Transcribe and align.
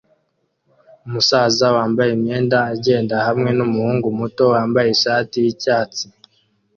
Umusaza 1.05 1.65
wambaye 1.75 2.09
imyenda 2.17 2.57
agenda 2.73 3.15
hamwe 3.27 3.49
numuhungu 3.57 4.05
muto 4.19 4.43
wambaye 4.53 4.87
ishati 4.95 5.35
yicyatsi 5.45 6.05